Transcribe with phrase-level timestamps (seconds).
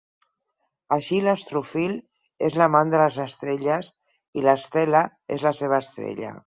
[0.95, 1.93] Així, l'Astrophil
[2.49, 3.95] és l'amant de les estrelles
[4.41, 5.07] i la Stella
[5.39, 6.39] és la seva estrella.